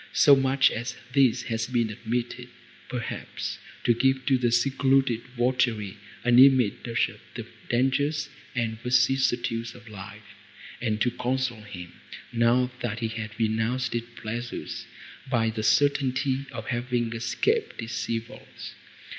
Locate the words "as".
0.71-0.97